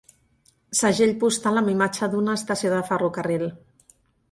[0.79, 3.49] Segell postal amb imatge d'una estació de ferrocarril